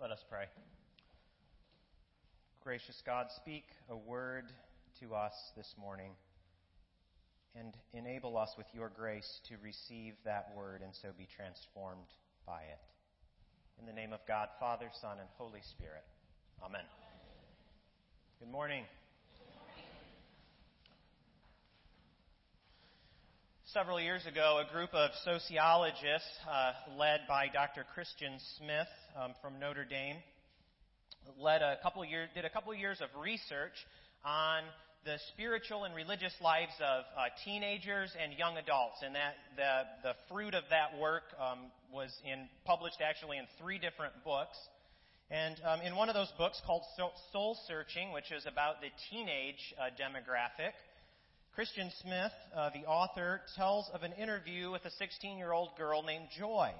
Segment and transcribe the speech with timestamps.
[0.00, 0.44] Let us pray.
[2.64, 4.46] Gracious God, speak a word
[5.00, 6.12] to us this morning
[7.54, 12.08] and enable us with your grace to receive that word and so be transformed
[12.46, 12.78] by it.
[13.78, 16.04] In the name of God, Father, Son, and Holy Spirit.
[16.64, 16.84] Amen.
[18.38, 18.84] Good morning.
[23.72, 27.84] Several years ago, a group of sociologists, uh, led by Dr.
[27.94, 30.16] Christian Smith um, from Notre Dame,
[31.38, 33.78] led a couple years, did a couple years of research
[34.24, 34.64] on
[35.04, 40.14] the spiritual and religious lives of uh, teenagers and young adults, and that the the
[40.28, 44.58] fruit of that work um, was in, published actually in three different books.
[45.30, 46.82] And um, in one of those books called
[47.32, 50.74] Soul Searching, which is about the teenage uh, demographic,
[51.60, 56.02] Christian Smith, uh, the author, tells of an interview with a 16 year old girl
[56.02, 56.70] named Joy.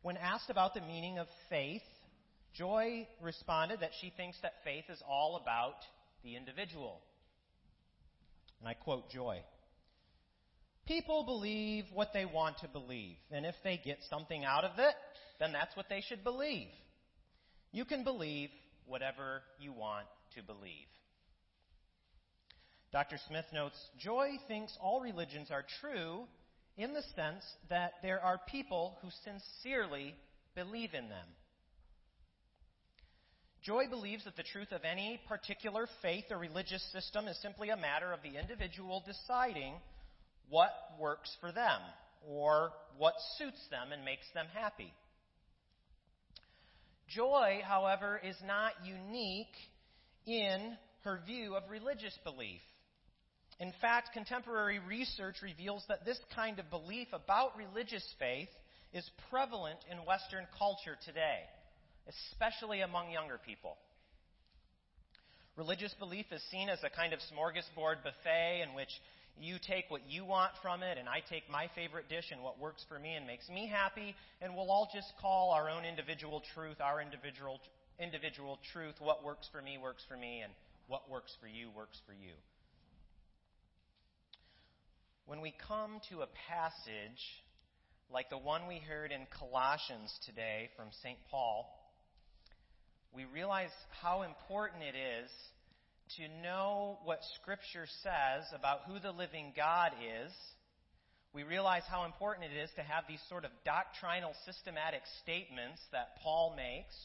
[0.00, 1.82] When asked about the meaning of faith,
[2.54, 5.74] Joy responded that she thinks that faith is all about
[6.24, 7.02] the individual.
[8.58, 9.42] And I quote Joy
[10.86, 14.94] People believe what they want to believe, and if they get something out of it,
[15.38, 16.68] then that's what they should believe.
[17.70, 18.48] You can believe
[18.86, 20.06] whatever you want
[20.36, 20.86] to believe.
[22.92, 23.18] Dr.
[23.28, 26.24] Smith notes Joy thinks all religions are true
[26.76, 30.14] in the sense that there are people who sincerely
[30.54, 31.26] believe in them.
[33.62, 37.76] Joy believes that the truth of any particular faith or religious system is simply a
[37.76, 39.74] matter of the individual deciding
[40.48, 41.80] what works for them
[42.26, 44.92] or what suits them and makes them happy.
[47.08, 49.54] Joy, however, is not unique
[50.26, 52.60] in her view of religious belief.
[53.60, 58.48] In fact, contemporary research reveals that this kind of belief about religious faith
[58.94, 61.40] is prevalent in Western culture today,
[62.08, 63.76] especially among younger people.
[65.56, 68.88] Religious belief is seen as a kind of smorgasbord buffet in which
[69.38, 72.58] you take what you want from it, and I take my favorite dish and what
[72.58, 76.42] works for me and makes me happy, and we'll all just call our own individual
[76.54, 77.60] truth our individual,
[77.98, 78.94] individual truth.
[79.00, 80.52] What works for me works for me, and
[80.88, 82.32] what works for you works for you.
[85.30, 87.22] When we come to a passage
[88.12, 91.18] like the one we heard in Colossians today from St.
[91.30, 91.70] Paul,
[93.14, 93.70] we realize
[94.02, 95.30] how important it is
[96.16, 100.32] to know what Scripture says about who the living God is.
[101.32, 106.18] We realize how important it is to have these sort of doctrinal, systematic statements that
[106.24, 106.96] Paul makes.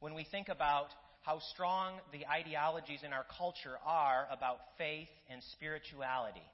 [0.00, 0.88] When we think about
[1.22, 6.44] how strong the ideologies in our culture are about faith and spirituality.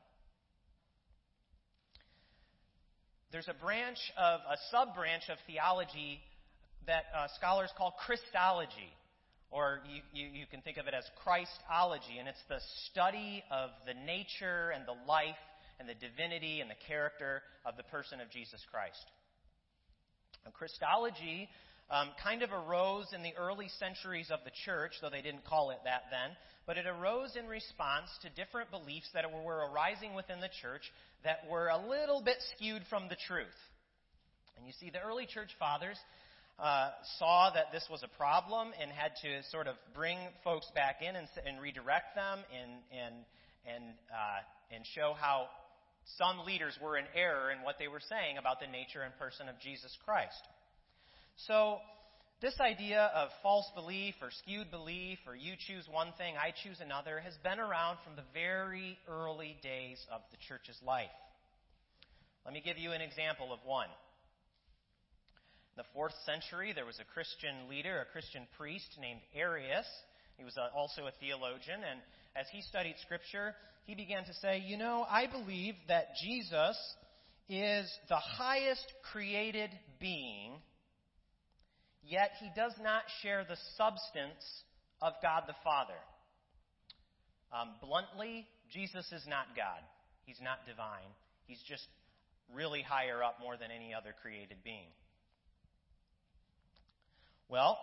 [3.34, 6.20] There's a branch of, a sub branch of theology
[6.86, 8.94] that uh, scholars call Christology,
[9.50, 13.70] or you, you, you can think of it as Christology, and it's the study of
[13.90, 15.34] the nature and the life
[15.80, 19.02] and the divinity and the character of the person of Jesus Christ.
[20.54, 21.48] Christology
[21.90, 25.70] um, kind of arose in the early centuries of the church, though they didn't call
[25.70, 26.36] it that then,
[26.66, 30.82] but it arose in response to different beliefs that were arising within the church
[31.24, 33.60] that were a little bit skewed from the truth.
[34.56, 35.98] And you see, the early church fathers
[36.58, 41.02] uh, saw that this was a problem and had to sort of bring folks back
[41.02, 43.14] in and, and redirect them and, and,
[43.66, 45.48] and, uh, and show how
[46.16, 49.48] some leaders were in error in what they were saying about the nature and person
[49.48, 50.40] of Jesus Christ.
[51.36, 51.78] So,
[52.40, 56.78] this idea of false belief or skewed belief or you choose one thing, I choose
[56.80, 61.14] another has been around from the very early days of the church's life.
[62.44, 63.88] Let me give you an example of one.
[65.76, 69.86] In the fourth century, there was a Christian leader, a Christian priest named Arius.
[70.36, 72.00] He was uh, also a theologian, and
[72.36, 76.76] as he studied Scripture, he began to say, You know, I believe that Jesus
[77.48, 80.60] is the highest created being
[82.08, 84.44] yet he does not share the substance
[85.00, 85.98] of God the Father.
[87.52, 89.80] Um, bluntly, Jesus is not God.
[90.24, 91.12] He's not divine.
[91.46, 91.86] He's just
[92.54, 94.88] really higher up more than any other created being.
[97.48, 97.78] Well,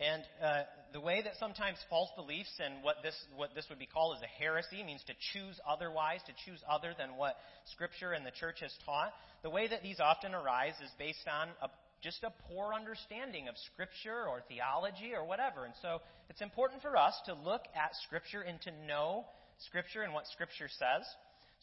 [0.00, 0.62] and uh,
[0.92, 4.22] the way that sometimes false beliefs and what this, what this would be called as
[4.22, 7.34] a heresy means to choose otherwise, to choose other than what
[7.72, 9.12] Scripture and the church has taught,
[9.42, 11.68] the way that these often arise is based on a
[12.02, 15.64] just a poor understanding of Scripture or theology or whatever.
[15.64, 16.00] And so
[16.30, 19.24] it's important for us to look at Scripture and to know
[19.66, 21.04] Scripture and what Scripture says.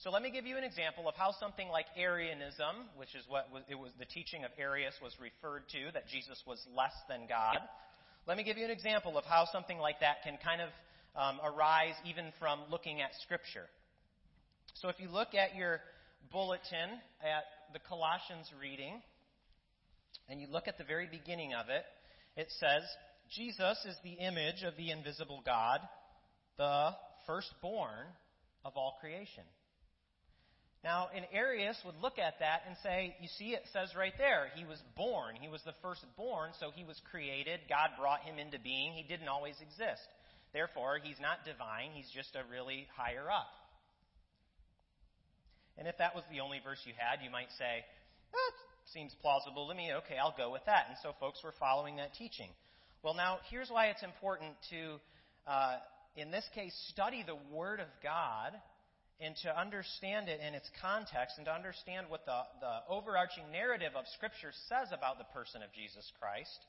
[0.03, 3.47] So let me give you an example of how something like Arianism, which is what
[3.51, 7.27] was, it was the teaching of Arius was referred to, that Jesus was less than
[7.29, 7.59] God.
[8.27, 10.69] Let me give you an example of how something like that can kind of
[11.15, 13.67] um, arise even from looking at Scripture.
[14.81, 15.79] So if you look at your
[16.29, 19.01] bulletin at the Colossians reading,
[20.29, 21.83] and you look at the very beginning of it,
[22.35, 22.83] it says,
[23.35, 25.79] Jesus is the image of the invisible God,
[26.57, 26.91] the
[27.25, 28.07] firstborn
[28.63, 29.43] of all creation.
[30.83, 34.53] Now, an Arius would look at that and say, you see, it says right there,
[34.53, 35.33] he was born.
[35.41, 37.59] He was the firstborn, so he was created.
[37.67, 38.93] God brought him into being.
[38.93, 40.05] He didn't always exist.
[40.53, 41.89] Therefore, he's not divine.
[41.97, 43.49] He's just a really higher up.
[45.77, 47.81] And if that was the only verse you had, you might say,
[48.31, 48.53] that
[48.93, 49.91] seems plausible to me.
[50.05, 50.85] Okay, I'll go with that.
[50.89, 52.49] And so folks were following that teaching.
[53.03, 54.97] Well, now, here's why it's important to,
[55.47, 55.77] uh,
[56.15, 58.53] in this case, study the Word of God
[59.19, 63.93] and to understand it in its context and to understand what the, the overarching narrative
[63.95, 66.59] of Scripture says about the person of Jesus Christ.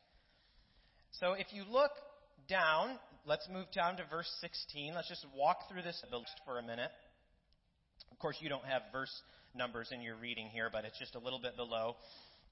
[1.10, 1.92] So if you look
[2.48, 4.94] down, let's move down to verse 16.
[4.94, 6.02] Let's just walk through this
[6.44, 6.90] for a minute.
[8.12, 9.12] Of course, you don't have verse
[9.56, 11.96] numbers in your reading here, but it's just a little bit below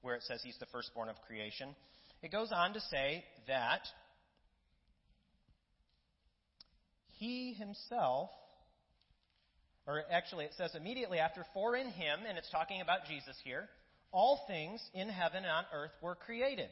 [0.01, 1.75] where it says he's the firstborn of creation.
[2.21, 3.81] It goes on to say that
[7.17, 8.29] he himself
[9.87, 13.69] or actually, it says immediately after, for in him, and it's talking about Jesus here,
[14.11, 16.69] all things in heaven and on earth were created.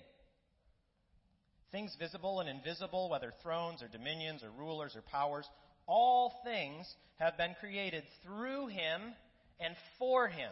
[1.71, 5.45] Things visible and invisible, whether thrones or dominions or rulers or powers,
[5.85, 6.87] all things
[7.19, 9.13] have been created through him
[9.59, 10.51] and for him.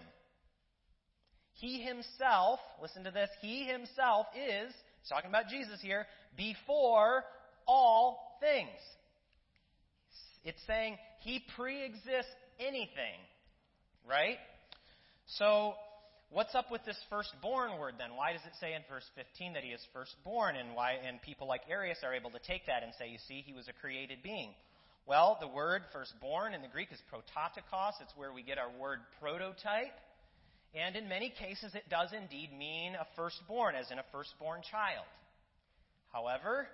[1.53, 4.74] He himself, listen to this, he himself is,
[5.09, 7.24] talking about Jesus here, before
[7.68, 8.69] all things.
[10.44, 13.19] It's saying he pre exists anything.
[14.09, 14.38] Right?
[15.38, 15.75] So,
[16.31, 18.15] what's up with this firstborn word then?
[18.15, 20.56] Why does it say in verse 15 that he is firstborn?
[20.56, 23.44] And why and people like Arius are able to take that and say, you see,
[23.45, 24.53] he was a created being.
[25.07, 27.94] Well, the word firstborn in the Greek is prototokos.
[28.01, 29.98] It's where we get our word prototype.
[30.75, 35.06] And in many cases, it does indeed mean a firstborn, as in a firstborn child.
[36.13, 36.68] However,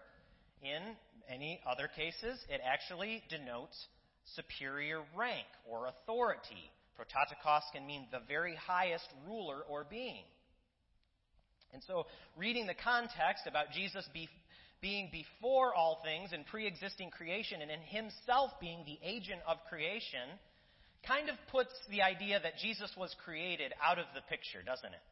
[0.62, 0.96] in
[1.30, 3.88] any other cases, it actually denotes
[4.36, 6.70] superior rank or authority.
[7.00, 10.26] Prototokos can mean the very highest ruler or being.
[11.74, 14.30] And so, reading the context about Jesus be,
[14.82, 19.58] being before all things and pre existing creation and in himself being the agent of
[19.70, 20.28] creation
[21.08, 25.06] kind of puts the idea that Jesus was created out of the picture, doesn't it?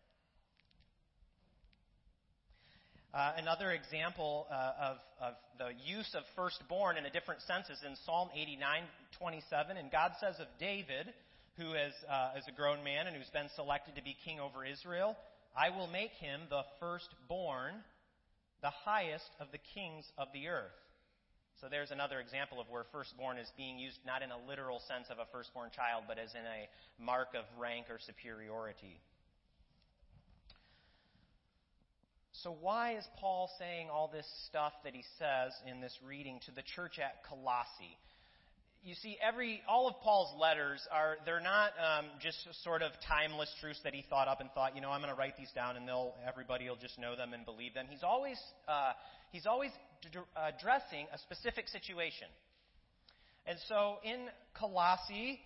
[3.15, 7.79] Uh, another example uh, of, of, the use of firstborn in a different sense is
[7.87, 8.83] in Psalm 89,
[9.17, 9.77] 27.
[9.77, 11.13] And God says of David,
[11.55, 14.65] who is, uh, is a grown man and who's been selected to be king over
[14.65, 15.15] Israel,
[15.55, 17.75] I will make him the firstborn,
[18.61, 20.75] the highest of the kings of the earth.
[21.61, 25.07] So there's another example of where firstborn is being used not in a literal sense
[25.09, 26.67] of a firstborn child, but as in a
[27.03, 28.99] mark of rank or superiority.
[32.43, 36.51] So, why is Paul saying all this stuff that he says in this reading to
[36.51, 37.97] the church at Colossae?
[38.85, 43.49] You see, every all of Paul's letters are they're not um, just sort of timeless
[43.59, 45.75] truths that he thought up and thought, you know, I'm going to write these down
[45.75, 47.87] and they'll everybody will just know them and believe them.
[47.89, 48.91] He's always uh,
[49.31, 49.71] he's always
[50.37, 52.27] addressing a specific situation.
[53.47, 55.39] And so in Colossae,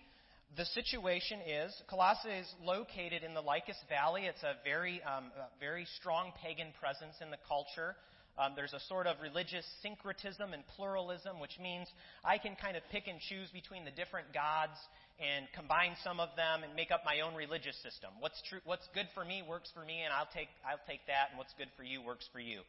[0.58, 4.24] the situation is Colossae is located in the Lycus Valley.
[4.25, 7.96] It's a very, um, a very strong pagan presence in the culture.
[8.39, 11.88] Um, there's a sort of religious syncretism and pluralism, which means
[12.24, 14.79] I can kind of pick and choose between the different gods
[15.19, 18.12] and combine some of them and make up my own religious system.
[18.22, 21.36] What's true, what's good for me works for me, and I'll take I'll take that,
[21.36, 22.62] and what's good for you works for you.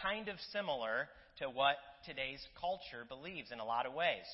[0.00, 1.08] Kind of similar
[1.42, 1.74] to what
[2.06, 4.26] today's culture believes in a lot of ways.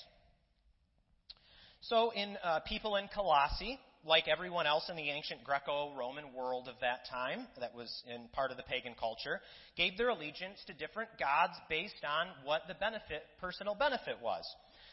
[1.80, 6.74] So, in uh, people in Colossae, like everyone else in the ancient Greco-Roman world of
[6.80, 9.40] that time, that was in part of the pagan culture,
[9.76, 14.44] gave their allegiance to different gods based on what the benefit, personal benefit was.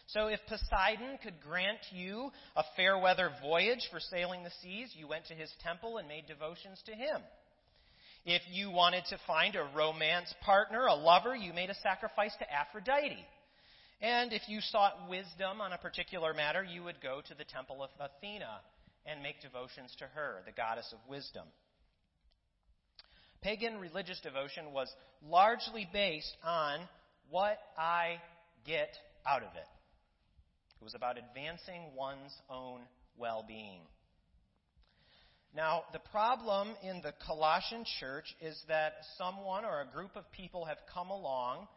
[0.07, 5.07] So if Poseidon could grant you a fair weather voyage for sailing the seas, you
[5.07, 7.21] went to his temple and made devotions to him.
[8.25, 12.51] If you wanted to find a romance partner, a lover, you made a sacrifice to
[12.51, 13.25] Aphrodite.
[14.01, 17.83] And if you sought wisdom on a particular matter, you would go to the temple
[17.83, 18.61] of Athena
[19.05, 21.45] and make devotions to her, the goddess of wisdom.
[23.41, 24.93] Pagan religious devotion was
[25.25, 26.81] largely based on
[27.29, 28.17] what I
[28.65, 28.89] get
[29.25, 29.67] out of it.
[30.81, 32.81] It was about advancing one's own
[33.17, 33.81] well being.
[35.55, 40.65] Now, the problem in the Colossian church is that someone or a group of people
[40.65, 41.67] have come along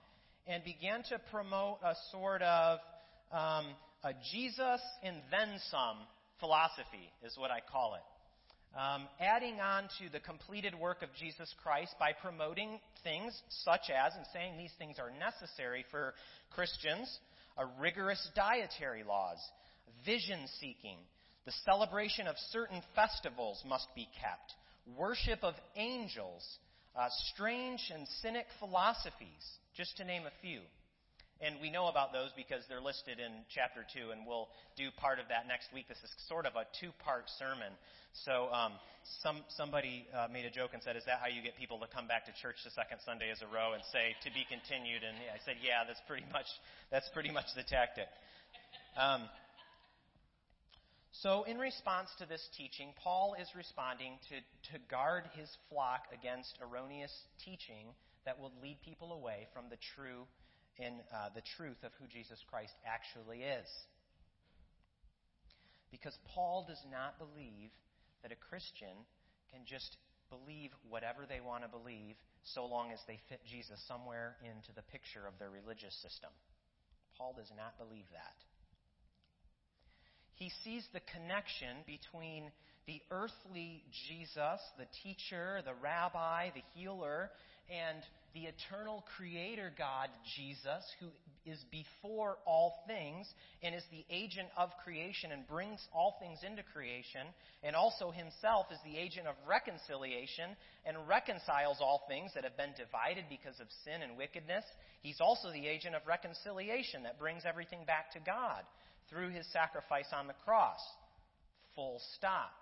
[0.47, 2.79] and began to promote a sort of
[3.33, 3.67] um,
[4.05, 5.97] a Jesus and then some
[6.43, 8.03] philosophy, is what I call it.
[8.77, 13.33] Um, adding on to the completed work of Jesus Christ by promoting things
[13.65, 16.15] such as, and saying these things are necessary for
[16.51, 17.07] Christians,
[17.57, 19.39] a rigorous dietary laws,
[20.05, 20.97] vision seeking,
[21.45, 24.55] the celebration of certain festivals must be kept,
[24.97, 26.43] worship of angels,
[26.97, 29.45] uh, strange and cynic philosophies,
[29.77, 30.61] just to name a few.
[31.43, 34.47] And we know about those because they're listed in chapter 2, and we'll
[34.79, 35.91] do part of that next week.
[35.91, 37.75] This is sort of a two part sermon.
[38.23, 38.79] So um,
[39.27, 41.91] some, somebody uh, made a joke and said, Is that how you get people to
[41.91, 45.03] come back to church the second Sunday as a row and say, To be continued?
[45.03, 46.47] And I said, Yeah, that's pretty much,
[46.95, 48.07] that's pretty much the tactic.
[48.95, 49.27] Um,
[51.27, 54.39] so, in response to this teaching, Paul is responding to,
[54.71, 57.91] to guard his flock against erroneous teaching
[58.25, 60.31] that will lead people away from the true
[60.79, 63.69] in uh, the truth of who Jesus Christ actually is.
[65.91, 67.71] Because Paul does not believe
[68.23, 68.97] that a Christian
[69.53, 69.97] can just
[70.31, 72.17] believe whatever they want to believe
[72.57, 76.31] so long as they fit Jesus somewhere into the picture of their religious system.
[77.19, 78.37] Paul does not believe that.
[80.35, 82.51] He sees the connection between
[82.87, 87.31] the earthly Jesus, the teacher, the rabbi, the healer,
[87.71, 88.03] and
[88.35, 91.09] the eternal creator God, Jesus, who
[91.45, 93.27] is before all things
[93.63, 97.27] and is the agent of creation and brings all things into creation,
[97.63, 102.73] and also himself is the agent of reconciliation and reconciles all things that have been
[102.77, 104.65] divided because of sin and wickedness.
[105.03, 108.63] He's also the agent of reconciliation that brings everything back to God
[109.11, 110.81] through his sacrifice on the cross.
[111.75, 112.62] Full stop.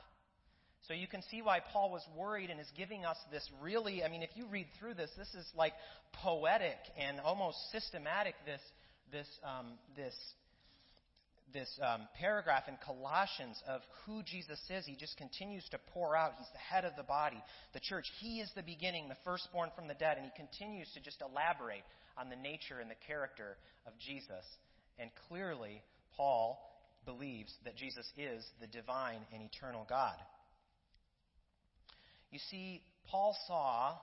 [0.88, 4.08] So you can see why Paul was worried and is giving us this really, I
[4.08, 5.72] mean, if you read through this, this is like
[6.12, 8.60] poetic and almost systematic, this,
[9.12, 10.14] this, um, this,
[11.52, 14.86] this um, paragraph in Colossians of who Jesus is.
[14.86, 16.32] He just continues to pour out.
[16.38, 18.06] He's the head of the body, the church.
[18.20, 21.84] He is the beginning, the firstborn from the dead, and he continues to just elaborate
[22.16, 23.56] on the nature and the character
[23.86, 24.44] of Jesus.
[24.98, 25.82] And clearly,
[26.16, 26.58] Paul
[27.04, 30.16] believes that Jesus is the divine and eternal God.
[32.30, 33.94] You see, Paul saw,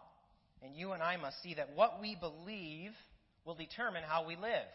[0.62, 2.92] and you and I must see, that what we believe
[3.46, 4.68] will determine how we live.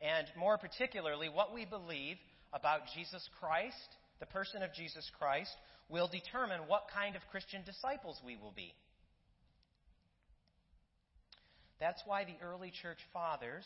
[0.00, 2.16] And more particularly, what we believe
[2.52, 3.74] about Jesus Christ,
[4.20, 5.50] the person of Jesus Christ,
[5.88, 8.74] will determine what kind of Christian disciples we will be.
[11.80, 13.64] That's why the early church fathers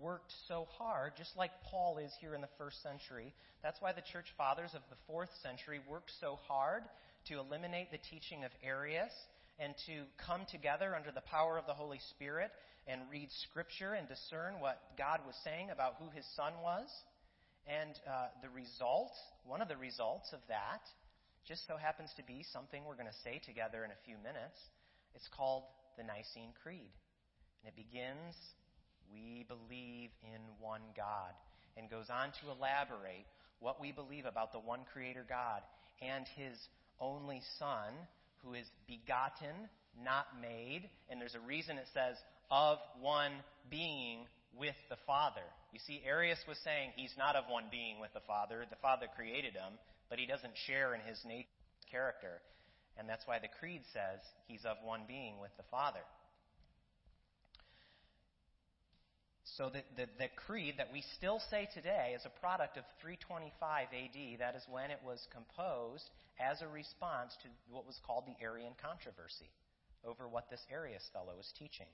[0.00, 3.34] worked so hard, just like Paul is here in the first century.
[3.62, 6.82] That's why the church fathers of the fourth century worked so hard
[7.28, 9.12] to eliminate the teaching of Arius
[9.58, 12.50] and to come together under the power of the Holy Spirit
[12.86, 16.88] and read Scripture and discern what God was saying about who His Son was.
[17.66, 19.12] And uh, the result,
[19.46, 20.82] one of the results of that,
[21.46, 24.58] just so happens to be something we're going to say together in a few minutes.
[25.14, 25.62] It's called
[25.96, 26.90] the Nicene Creed.
[27.62, 28.34] And it begins,
[29.14, 31.34] We believe in one God,
[31.76, 33.26] and goes on to elaborate
[33.60, 35.62] what we believe about the one Creator God
[36.02, 36.58] and His
[37.02, 37.90] only Son,
[38.44, 39.68] who is begotten,
[39.98, 40.88] not made.
[41.10, 42.16] And there's a reason it says,
[42.50, 43.32] of one
[43.68, 44.24] being
[44.56, 45.44] with the Father.
[45.72, 48.64] You see, Arius was saying he's not of one being with the Father.
[48.70, 49.74] The Father created him,
[50.08, 51.48] but he doesn't share in his nature,
[51.90, 52.40] character.
[52.96, 56.04] And that's why the Creed says he's of one being with the Father.
[59.56, 63.52] So the, the, the, creed that we still say today is a product of 325
[63.92, 64.40] AD.
[64.40, 66.08] That is when it was composed
[66.40, 69.52] as a response to what was called the Arian controversy
[70.08, 71.90] over what this Arius fellow was teaching.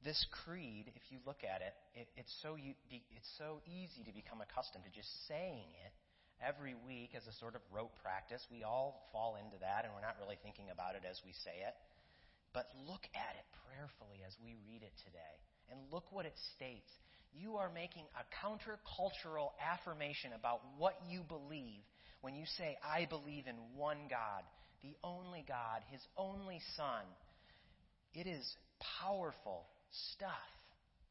[0.00, 4.40] This creed, if you look at it, it it's, so, it's so easy to become
[4.40, 5.92] accustomed to just saying it
[6.40, 8.40] every week as a sort of rote practice.
[8.48, 11.68] We all fall into that, and we're not really thinking about it as we say
[11.68, 11.76] it.
[12.52, 15.36] But look at it prayerfully as we read it today.
[15.70, 16.90] And look what it states.
[17.32, 21.82] You are making a countercultural affirmation about what you believe
[22.22, 24.42] when you say, I believe in one God,
[24.82, 27.04] the only God, His only Son.
[28.14, 28.44] It is
[29.00, 29.66] powerful
[30.16, 30.50] stuff.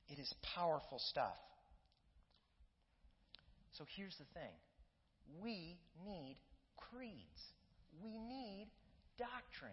[0.09, 1.37] It is powerful stuff.
[3.77, 4.51] So here's the thing
[5.41, 6.37] we need
[6.75, 7.41] creeds,
[8.03, 8.67] we need
[9.17, 9.71] doctrine,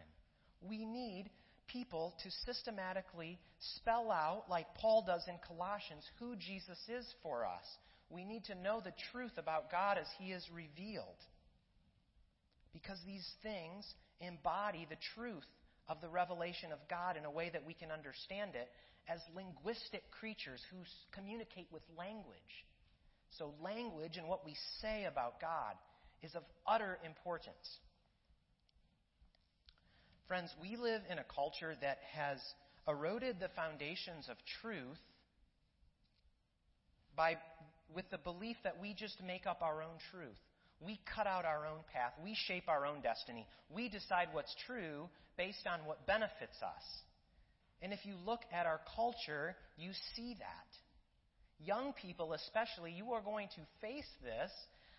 [0.60, 1.30] we need
[1.66, 3.38] people to systematically
[3.76, 7.64] spell out, like Paul does in Colossians, who Jesus is for us.
[8.08, 11.18] we need to know the truth about God as He is revealed.
[12.72, 13.84] Because these things
[14.20, 15.46] embody the truth
[15.88, 18.68] of the revelation of God in a way that we can understand it
[19.08, 20.78] as linguistic creatures who
[21.12, 22.66] communicate with language.
[23.38, 25.74] So, language and what we say about God
[26.22, 27.78] is of utter importance.
[30.28, 32.38] Friends, we live in a culture that has
[32.88, 34.98] eroded the foundations of truth
[37.16, 37.36] by,
[37.94, 40.36] with the belief that we just make up our own truth.
[40.80, 42.12] We cut out our own path.
[42.24, 43.46] We shape our own destiny.
[43.70, 46.84] We decide what's true based on what benefits us.
[47.80, 51.64] And if you look at our culture, you see that.
[51.64, 54.50] Young people, especially, you are going to face this.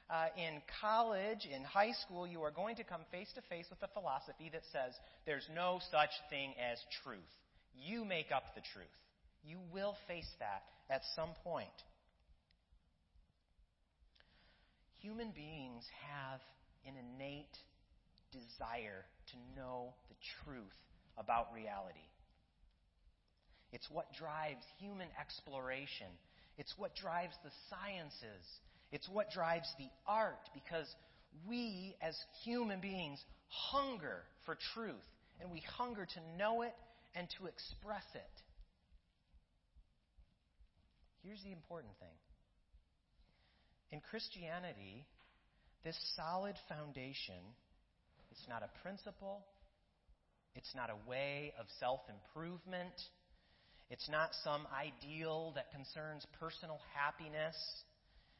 [0.09, 3.81] Uh, in college, in high school, you are going to come face to face with
[3.83, 4.93] a philosophy that says
[5.25, 7.33] there's no such thing as truth.
[7.75, 8.87] You make up the truth.
[9.43, 11.67] You will face that at some point.
[15.01, 16.39] Human beings have
[16.85, 17.57] an innate
[18.31, 20.79] desire to know the truth
[21.17, 22.07] about reality.
[23.71, 26.07] It's what drives human exploration.
[26.57, 28.45] It's what drives the sciences.
[28.91, 30.87] It's what drives the art because
[31.47, 34.95] we, as human beings, hunger for truth.
[35.39, 36.73] And we hunger to know it
[37.15, 38.21] and to express it.
[41.23, 42.15] Here's the important thing
[43.91, 45.05] in Christianity,
[45.83, 47.39] this solid foundation,
[48.31, 49.45] it's not a principle,
[50.55, 52.93] it's not a way of self improvement,
[53.89, 57.55] it's not some ideal that concerns personal happiness,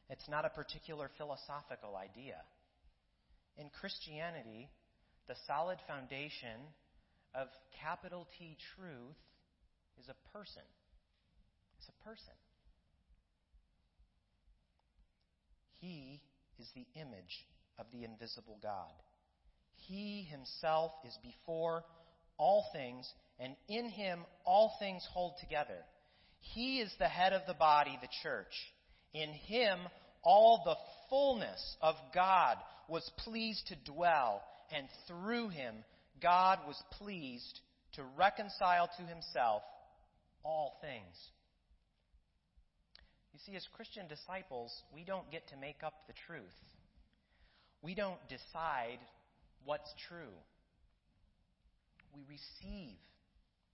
[0.10, 2.38] it's not a particular philosophical idea.
[3.58, 4.70] In Christianity,
[5.28, 6.62] the solid foundation
[7.36, 7.48] of
[7.82, 9.18] capital T truth
[10.00, 10.64] is a person.
[11.78, 12.34] It's a person.
[15.80, 16.22] He
[16.60, 17.46] is the image
[17.78, 18.94] of the invisible God.
[19.88, 21.84] He himself is before
[22.38, 23.08] all things,
[23.40, 25.84] and in him all things hold together.
[26.40, 28.54] He is the head of the body, the church.
[29.14, 29.80] In him
[30.28, 30.76] all the
[31.10, 32.58] fullness of God
[32.90, 34.44] was pleased to dwell,
[34.76, 35.76] and through him
[36.22, 37.60] God was pleased
[37.94, 39.64] to reconcile to himself
[40.44, 41.16] all things
[43.38, 46.58] you see, as Christian disciples, we don't get to make up the truth.
[47.84, 48.98] We don't decide
[49.64, 50.34] what's true.
[52.16, 52.98] We receive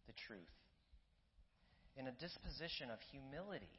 [0.05, 0.51] the truth
[1.95, 3.71] in a disposition of humility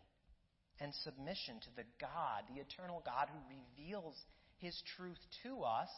[0.80, 4.14] and submission to the God, the eternal God who reveals
[4.58, 5.88] his truth to us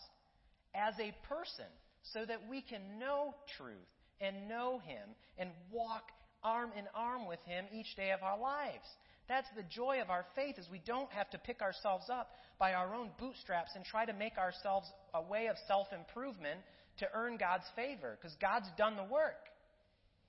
[0.74, 1.70] as a person
[2.12, 5.08] so that we can know truth and know him
[5.38, 6.04] and walk
[6.42, 8.86] arm in arm with him each day of our lives.
[9.28, 12.74] That's the joy of our faith is we don't have to pick ourselves up by
[12.74, 16.60] our own bootstraps and try to make ourselves a way of self-improvement
[16.98, 19.50] to earn God's favor because God's done the work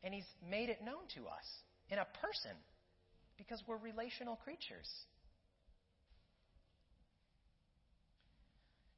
[0.03, 1.45] and he's made it known to us
[1.89, 2.51] in a person
[3.37, 4.89] because we're relational creatures.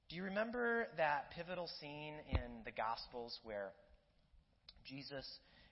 [0.09, 3.71] Do you remember that pivotal scene in the Gospels where
[4.83, 5.25] Jesus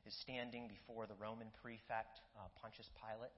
[0.06, 3.34] is standing before the Roman prefect, uh, Pontius Pilate?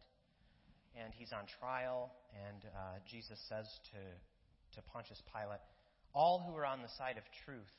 [0.97, 4.01] and he's on trial, and uh, Jesus says to,
[4.75, 5.61] to Pontius Pilate,
[6.13, 7.73] All who are on the side of truth,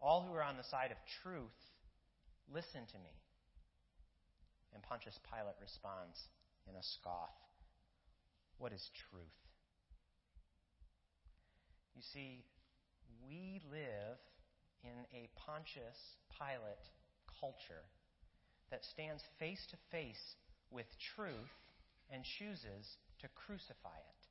[0.00, 1.56] all who are on the side of truth,
[2.52, 3.12] listen to me.
[4.76, 6.20] And Pontius Pilate responds
[6.68, 7.32] in a scoff,
[8.58, 9.40] What is truth?
[11.96, 12.44] You see,
[13.26, 14.20] we live
[14.84, 15.96] in a Pontius
[16.36, 16.84] Pilate
[17.40, 17.88] culture
[18.70, 20.36] that stands face to face
[20.70, 20.84] with
[21.16, 21.56] truth
[22.12, 24.22] and chooses to crucify it.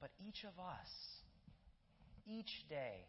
[0.00, 0.90] But each of us,
[2.26, 3.06] each day,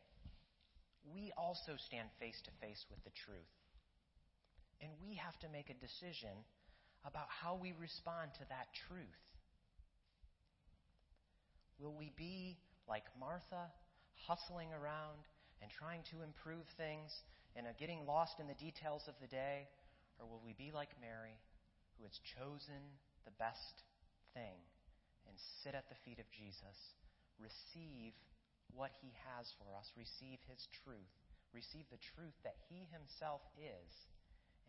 [1.16, 3.50] we also stand face to face with the truth.
[4.84, 6.36] And we have to make a decision
[7.08, 9.24] about how we respond to that truth.
[11.80, 13.72] Will we be like Martha,
[14.28, 15.24] hustling around
[15.64, 17.16] and trying to improve things
[17.56, 19.72] and uh, getting lost in the details of the day?
[20.20, 21.40] Or will we be like Mary,
[21.96, 22.84] who has chosen
[23.24, 23.88] the best
[24.36, 24.60] thing
[25.28, 26.76] and sit at the feet of Jesus,
[27.40, 28.12] receive
[28.76, 31.16] what he has for us, receive his truth,
[31.56, 33.92] receive the truth that he himself is,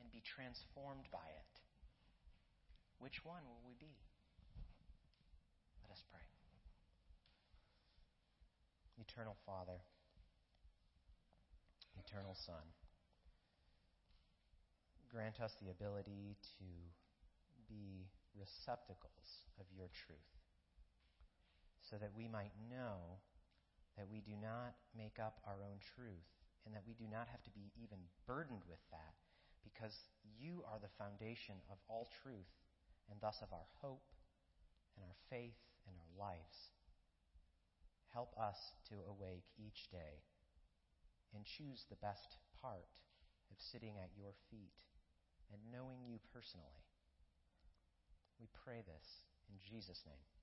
[0.00, 1.54] and be transformed by it?
[2.98, 3.94] Which one will we be?
[5.83, 6.24] Let us pray.
[8.96, 9.83] Eternal Father,
[11.98, 12.64] Eternal Son,
[15.11, 16.66] grant us the ability to
[17.68, 20.35] be receptacles of your truth,
[21.83, 23.22] so that we might know
[23.96, 26.26] that we do not make up our own truth
[26.66, 29.14] and that we do not have to be even burdened with that
[29.64, 29.96] because
[30.38, 32.53] you are the foundation of all truth
[33.11, 34.05] and thus of our hope
[34.96, 36.70] and our faith and our lives.
[38.12, 38.57] Help us
[38.88, 40.22] to awake each day
[41.35, 42.92] and choose the best part
[43.50, 44.79] of sitting at your feet
[45.50, 46.87] and knowing you personally.
[48.38, 49.07] We pray this
[49.50, 50.34] in Jesus' name.